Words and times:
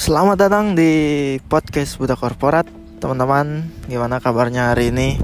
Selamat 0.00 0.40
datang 0.40 0.72
di 0.72 1.36
podcast 1.44 2.00
Buta 2.00 2.16
Korporat. 2.16 2.64
Teman-teman, 3.04 3.68
gimana 3.84 4.16
kabarnya 4.16 4.72
hari 4.72 4.88
ini? 4.88 5.20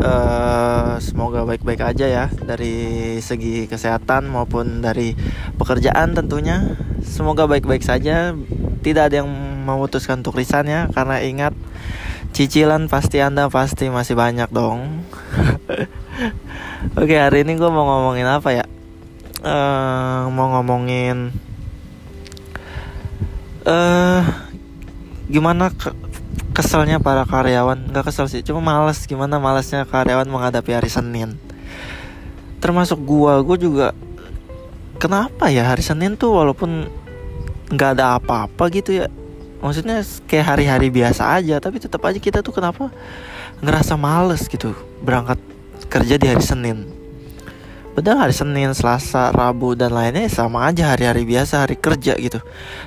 Uh, 0.00 0.96
semoga 0.96 1.44
baik-baik 1.44 1.82
aja 1.84 2.06
ya 2.08 2.24
Dari 2.32 3.18
segi 3.20 3.68
kesehatan 3.68 4.32
maupun 4.32 4.80
dari 4.80 5.12
pekerjaan 5.60 6.16
tentunya. 6.16 6.72
Semoga 7.04 7.44
baik-baik 7.44 7.84
saja. 7.84 8.32
Tidak 8.80 9.12
ada 9.12 9.20
yang 9.20 9.28
memutuskan 9.68 10.24
untuk 10.24 10.40
resign 10.40 10.72
ya 10.72 10.82
Karena 10.88 11.20
ingat 11.20 11.52
Cicilan 12.32 12.88
pasti 12.88 13.20
anda 13.20 13.52
pasti 13.52 13.92
masih 13.92 14.16
banyak 14.16 14.48
dong. 14.48 15.04
Oke 16.96 17.20
hari 17.20 17.44
ini 17.44 17.60
gue 17.60 17.68
mau 17.68 17.84
ngomongin 17.84 18.24
apa 18.24 18.56
ya? 18.56 18.64
Uh, 19.44 20.32
Mau 20.32 20.48
ngomongin 20.56 21.47
uh, 23.68 24.24
gimana 25.28 25.68
ke 25.68 25.92
keselnya 26.56 26.98
para 26.98 27.28
karyawan? 27.28 27.92
Nggak 27.92 28.08
kesel 28.10 28.26
sih 28.26 28.40
cuma 28.40 28.64
males. 28.64 29.04
Gimana 29.04 29.36
malesnya 29.36 29.84
karyawan 29.84 30.26
menghadapi 30.26 30.72
hari 30.72 30.90
Senin? 30.90 31.36
Termasuk 32.58 32.98
gua 33.04 33.44
gua 33.44 33.56
juga 33.60 33.88
kenapa 34.96 35.52
ya 35.52 35.68
hari 35.68 35.84
Senin 35.84 36.16
tuh 36.16 36.34
walaupun 36.34 36.88
nggak 37.68 38.00
ada 38.00 38.16
apa-apa 38.16 38.72
gitu 38.72 39.04
ya? 39.04 39.06
Maksudnya 39.58 40.02
kayak 40.30 40.54
hari-hari 40.54 40.88
biasa 40.88 41.38
aja 41.38 41.58
tapi 41.58 41.82
tetap 41.82 42.02
aja 42.06 42.18
kita 42.18 42.40
tuh 42.40 42.54
kenapa 42.54 42.94
ngerasa 43.58 43.98
males 43.98 44.46
gitu 44.46 44.70
berangkat 45.02 45.38
kerja 45.90 46.14
di 46.14 46.26
hari 46.30 46.44
Senin 46.44 46.86
Padahal 47.98 48.30
hari 48.30 48.34
Senin, 48.38 48.70
Selasa, 48.78 49.34
Rabu 49.34 49.74
dan 49.74 49.90
lainnya 49.90 50.30
sama 50.30 50.70
aja 50.70 50.94
hari-hari 50.94 51.26
biasa, 51.26 51.66
hari 51.66 51.74
kerja 51.74 52.14
gitu. 52.14 52.38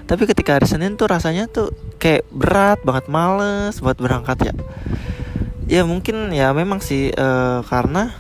Tapi 0.08 0.24
ketika 0.24 0.56
hari 0.56 0.64
Senin 0.72 0.96
tuh 0.96 1.12
rasanya 1.12 1.52
tuh 1.52 1.76
kayak 2.00 2.24
berat 2.32 2.80
banget, 2.88 3.12
males 3.12 3.76
buat 3.84 4.00
berangkat 4.00 4.40
ya. 4.40 4.54
Ya 5.68 5.84
mungkin 5.84 6.32
ya 6.32 6.56
memang 6.56 6.80
sih 6.80 7.12
uh, 7.12 7.60
karena 7.68 8.16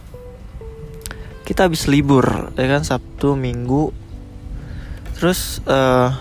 kita 1.48 1.72
habis 1.72 1.88
libur 1.88 2.52
ya 2.59 2.67
kan 2.67 2.83
Sabtu, 2.83 3.39
Minggu. 3.39 3.95
Terus 5.16 5.64
uh, 5.72 6.11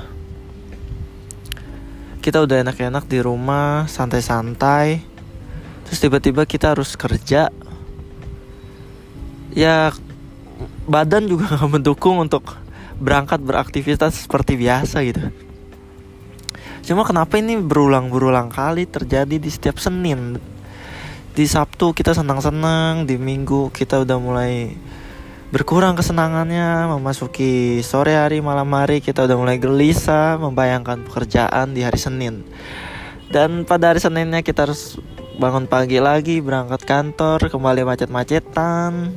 kita 2.22 2.46
udah 2.46 2.62
enak-enak 2.62 3.10
di 3.10 3.18
rumah, 3.18 3.90
santai-santai. 3.90 5.02
Terus 5.90 5.98
tiba-tiba 5.98 6.46
kita 6.46 6.78
harus 6.78 6.94
kerja. 6.94 7.50
Ya 9.50 9.90
badan 10.90 11.30
juga 11.30 11.46
nggak 11.54 11.70
mendukung 11.70 12.18
untuk 12.18 12.58
berangkat 12.98 13.38
beraktivitas 13.38 14.26
seperti 14.26 14.58
biasa 14.58 15.06
gitu. 15.06 15.30
Cuma 16.82 17.06
kenapa 17.06 17.38
ini 17.38 17.54
berulang-berulang 17.62 18.50
kali 18.50 18.90
terjadi 18.90 19.38
di 19.38 19.46
setiap 19.46 19.78
Senin? 19.78 20.42
Di 21.30 21.46
Sabtu 21.46 21.94
kita 21.94 22.10
senang-senang, 22.10 23.06
di 23.06 23.14
Minggu 23.14 23.70
kita 23.70 24.02
udah 24.02 24.18
mulai 24.18 24.74
berkurang 25.54 25.94
kesenangannya, 25.94 26.90
memasuki 26.90 27.78
sore 27.86 28.18
hari, 28.18 28.42
malam 28.42 28.66
hari 28.74 28.98
kita 28.98 29.30
udah 29.30 29.36
mulai 29.38 29.56
gelisah, 29.62 30.42
membayangkan 30.42 31.06
pekerjaan 31.06 31.78
di 31.78 31.86
hari 31.86 32.00
Senin. 32.00 32.42
Dan 33.30 33.62
pada 33.62 33.94
hari 33.94 34.02
Seninnya 34.02 34.42
kita 34.42 34.66
harus 34.66 34.98
bangun 35.38 35.70
pagi 35.70 36.02
lagi, 36.02 36.42
berangkat 36.42 36.82
kantor, 36.82 37.46
kembali 37.46 37.86
macet-macetan, 37.86 39.14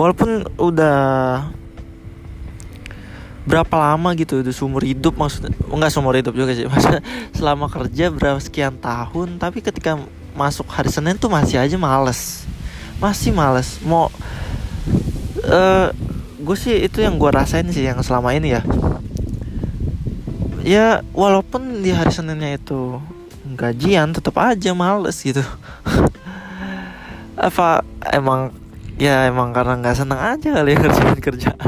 walaupun 0.00 0.48
udah 0.56 0.96
berapa 3.44 3.76
lama 3.76 4.16
gitu 4.16 4.40
udah 4.40 4.54
seumur 4.56 4.80
hidup 4.80 5.20
maksudnya. 5.20 5.52
Enggak 5.68 5.92
seumur 5.92 6.16
hidup 6.16 6.32
juga 6.32 6.56
sih 6.56 6.64
maksudnya 6.72 7.04
selama 7.36 7.68
kerja 7.68 8.08
berapa 8.08 8.40
sekian 8.40 8.80
tahun 8.80 9.36
tapi 9.36 9.60
ketika 9.60 10.00
masuk 10.32 10.64
hari 10.72 10.88
Senin 10.88 11.20
tuh 11.20 11.28
masih 11.28 11.60
aja 11.60 11.76
males. 11.76 12.48
Masih 12.96 13.36
males. 13.36 13.76
Mau 13.84 14.08
uh, 15.44 15.88
gue 16.40 16.56
sih 16.56 16.80
itu 16.80 17.04
yang 17.04 17.20
gue 17.20 17.28
rasain 17.28 17.68
sih 17.68 17.84
yang 17.84 18.00
selama 18.00 18.32
ini 18.32 18.56
ya. 18.56 18.62
Ya 20.64 20.86
walaupun 21.12 21.84
di 21.84 21.92
hari 21.92 22.08
Seninnya 22.08 22.56
itu 22.56 23.00
gajian 23.52 24.16
tetap 24.16 24.40
aja 24.40 24.72
males 24.72 25.20
gitu. 25.20 25.44
Apa 27.36 27.84
emang 28.12 28.59
ya 29.00 29.24
emang 29.26 29.56
karena 29.56 29.80
nggak 29.80 29.96
senang 29.96 30.20
aja 30.20 30.48
kali 30.60 30.70
ya 30.76 30.78
kerjaan. 30.78 31.16
Kerjaan 31.18 31.60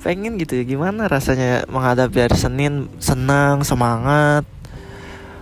pengen 0.00 0.40
gitu 0.40 0.56
ya 0.56 0.64
gimana 0.64 1.06
rasanya 1.06 1.68
menghadapi 1.68 2.16
hari 2.24 2.36
Senin? 2.36 2.88
Senang 2.98 3.62
semangat. 3.62 4.48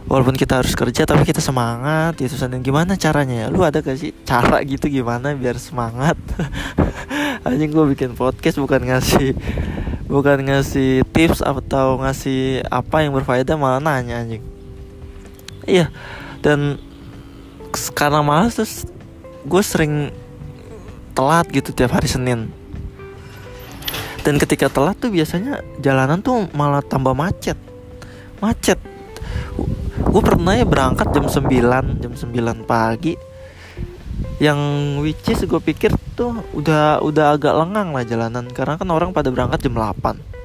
Walaupun 0.09 0.41
kita 0.41 0.65
harus 0.65 0.73
kerja 0.73 1.05
tapi 1.05 1.23
kita 1.23 1.39
semangat 1.39 2.19
itu 2.19 2.35
Senin. 2.35 2.65
Gimana 2.65 2.99
caranya 2.99 3.47
ya? 3.47 3.55
Lu 3.55 3.63
ada 3.63 3.79
gak 3.79 3.97
sih 3.97 4.11
cara 4.27 4.59
gitu 4.67 4.91
gimana 4.91 5.33
biar 5.39 5.57
semangat? 5.63 6.19
Anjing 7.47 7.71
gue 7.71 7.87
bikin 7.95 8.19
podcast 8.19 8.59
bukan 8.59 8.83
ngasih 8.83 9.39
bukan 10.09 10.43
ngasih 10.43 11.07
tips 11.13 11.45
atau 11.45 12.01
ngasih 12.03 12.67
apa 12.67 13.05
yang 13.05 13.15
berfaedah 13.15 13.55
malah 13.55 13.79
nanya 13.79 14.25
anjing. 14.25 14.43
Iya 15.69 15.93
dan 16.41 16.81
karena 17.93 18.25
malas 18.25 18.57
terus 18.57 18.89
gue 19.49 19.63
sering 19.65 20.13
telat 21.17 21.49
gitu 21.51 21.73
tiap 21.73 21.97
hari 21.97 22.07
Senin. 22.07 22.53
Dan 24.23 24.37
ketika 24.37 24.69
telat 24.69 25.01
tuh 25.01 25.09
biasanya 25.09 25.65
jalanan 25.81 26.21
tuh 26.21 26.47
malah 26.53 26.85
tambah 26.85 27.17
macet. 27.17 27.57
Macet. 28.45 28.77
Gue 29.99 30.23
pernah 30.23 30.55
ya 30.55 30.69
berangkat 30.69 31.11
jam 31.17 31.25
9 31.27 31.49
jam 32.05 32.13
9 32.13 32.69
pagi. 32.69 33.17
Yang 34.39 34.61
which 35.03 35.27
is 35.33 35.43
gue 35.43 35.61
pikir 35.65 35.97
tuh 36.15 36.45
udah 36.55 37.03
udah 37.03 37.35
agak 37.35 37.57
lengang 37.57 37.97
lah 37.97 38.05
jalanan. 38.05 38.47
Karena 38.53 38.77
kan 38.77 38.89
orang 38.93 39.11
pada 39.17 39.33
berangkat 39.33 39.67
jam 39.67 39.75
8 39.75 40.39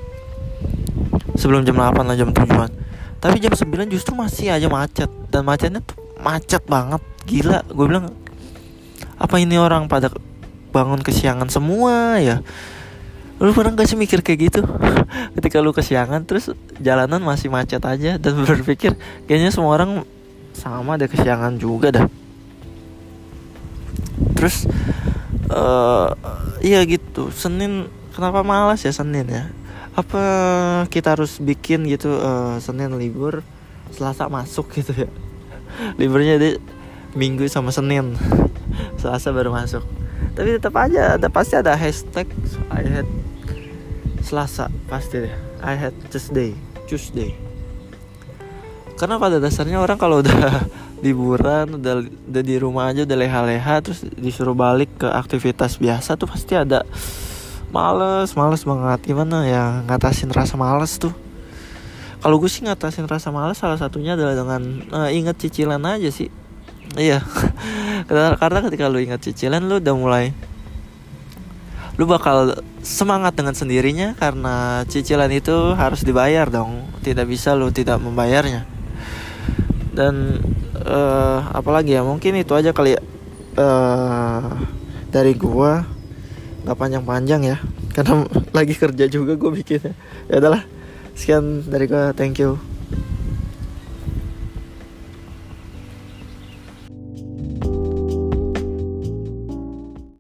sebelum 1.38 1.68
jam 1.68 1.76
8 1.76 2.08
lah 2.08 2.16
jam 2.16 2.30
7an 2.30 2.72
tapi 3.24 3.40
jam 3.40 3.56
9 3.56 3.88
justru 3.88 4.20
masih 4.20 4.52
aja 4.52 4.68
macet. 4.68 5.08
Dan 5.32 5.48
macetnya 5.48 5.80
tuh 5.80 5.96
macet 6.20 6.60
banget. 6.68 7.00
Gila. 7.24 7.64
Gue 7.72 7.88
bilang 7.88 8.12
apa 9.24 9.40
ini 9.40 9.56
orang 9.56 9.88
pada 9.88 10.12
bangun 10.76 11.00
kesiangan 11.00 11.48
semua 11.48 12.20
ya? 12.20 12.44
Lu 13.40 13.56
pernah 13.56 13.72
gak 13.72 13.88
sih 13.88 13.96
mikir 13.96 14.20
kayak 14.20 14.40
gitu? 14.52 14.62
Ketika 15.40 15.64
lu 15.64 15.72
kesiangan 15.72 16.28
terus 16.28 16.52
jalanan 16.84 17.24
masih 17.24 17.48
macet 17.48 17.80
aja 17.88 18.20
dan 18.20 18.34
berpikir 18.48 19.00
kayaknya 19.24 19.56
semua 19.56 19.80
orang 19.80 20.04
sama 20.52 21.00
ada 21.00 21.08
kesiangan 21.08 21.56
juga 21.56 21.96
dah. 21.96 22.06
Terus 24.36 24.68
uh, 25.48 26.12
iya 26.60 26.84
gitu 26.84 27.32
Senin 27.32 27.88
kenapa 28.12 28.44
malas 28.44 28.84
ya 28.84 28.92
Senin 28.92 29.32
ya? 29.32 29.48
Apa 29.96 30.24
kita 30.92 31.16
harus 31.16 31.40
bikin 31.40 31.88
gitu 31.88 32.12
uh, 32.12 32.60
Senin 32.60 32.92
libur 33.00 33.40
Selasa 33.96 34.28
masuk 34.28 34.68
gitu 34.76 35.08
ya? 35.08 35.10
Liburnya 36.00 36.36
di 36.36 36.60
Minggu 37.16 37.46
sama 37.48 37.72
Senin 37.72 38.20
Selasa 39.02 39.30
baru 39.32 39.54
masuk. 39.54 39.84
Tapi 40.34 40.58
tetap 40.58 40.74
aja 40.80 41.20
ada 41.20 41.28
pasti 41.30 41.54
ada 41.60 41.76
hashtag 41.76 42.30
I 42.72 42.84
had 42.84 43.08
Selasa 44.24 44.72
pasti 44.88 45.28
deh. 45.28 45.36
I 45.60 45.76
had 45.76 45.94
Tuesday 46.10 46.56
Tuesday. 46.88 47.36
Karena 48.96 49.18
pada 49.18 49.42
dasarnya 49.42 49.82
orang 49.82 49.98
kalau 50.00 50.22
udah 50.24 50.64
liburan 51.06 51.82
udah 51.82 52.06
udah 52.06 52.44
di 52.44 52.56
rumah 52.56 52.88
aja 52.94 53.04
udah 53.04 53.18
leha-leha 53.20 53.84
terus 53.84 54.08
disuruh 54.16 54.56
balik 54.56 54.88
ke 54.96 55.08
aktivitas 55.10 55.76
biasa 55.76 56.16
tuh 56.16 56.32
pasti 56.32 56.56
ada 56.56 56.88
males 57.74 58.32
males 58.38 58.64
banget. 58.64 59.00
Gimana 59.04 59.44
ya 59.44 59.84
ngatasin 59.90 60.32
rasa 60.32 60.56
males 60.56 60.96
tuh. 61.02 61.12
Kalau 62.24 62.40
gue 62.40 62.48
sih 62.48 62.64
ngatasin 62.64 63.04
rasa 63.04 63.36
males 63.36 63.60
salah 63.60 63.76
satunya 63.76 64.16
adalah 64.16 64.38
dengan 64.40 64.62
uh, 64.96 65.10
inget 65.12 65.36
cicilan 65.44 65.84
aja 65.84 66.08
sih 66.08 66.32
Iya. 66.98 67.22
Karena 68.42 68.60
ketika 68.66 68.90
lu 68.90 69.00
ingat 69.02 69.24
cicilan 69.24 69.64
lu 69.66 69.80
udah 69.80 69.96
mulai 69.96 70.26
lu 71.94 72.10
bakal 72.10 72.58
semangat 72.82 73.38
dengan 73.38 73.54
sendirinya 73.54 74.18
karena 74.18 74.82
cicilan 74.90 75.30
itu 75.30 75.78
harus 75.78 76.02
dibayar 76.02 76.50
dong. 76.50 76.90
Tidak 77.06 77.22
bisa 77.30 77.54
lu 77.54 77.70
tidak 77.70 78.02
membayarnya. 78.02 78.66
Dan 79.94 80.42
uh, 80.84 81.40
apalagi 81.54 81.94
ya 81.94 82.02
mungkin 82.02 82.34
itu 82.42 82.58
aja 82.58 82.74
kali 82.74 82.98
ya 82.98 83.02
uh, 83.62 84.58
dari 85.14 85.38
gua 85.38 85.86
nggak 86.66 86.78
panjang-panjang 86.80 87.42
ya 87.46 87.58
karena 87.94 88.26
lagi 88.58 88.74
kerja 88.74 89.06
juga 89.06 89.38
gue 89.38 89.52
bikinnya 89.62 89.94
ya 90.32 90.40
adalah 90.40 90.66
sekian 91.14 91.68
dari 91.68 91.86
gua 91.86 92.16
thank 92.16 92.42
you 92.42 92.58